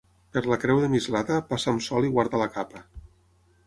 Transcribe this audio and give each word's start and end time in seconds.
Per 0.37 0.41
la 0.51 0.57
creu 0.63 0.81
de 0.85 0.89
Mislata, 0.93 1.39
passa 1.53 1.71
amb 1.75 1.87
sol 1.91 2.11
i 2.11 2.13
guarda 2.19 2.45
la 2.45 2.53
capa. 2.59 2.87